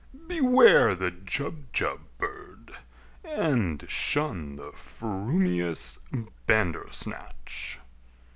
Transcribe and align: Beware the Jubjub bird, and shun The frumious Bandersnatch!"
Beware 0.27 0.95
the 0.95 1.11
Jubjub 1.11 1.99
bird, 2.17 2.73
and 3.23 3.85
shun 3.87 4.55
The 4.55 4.71
frumious 4.71 5.99
Bandersnatch!" 6.47 7.77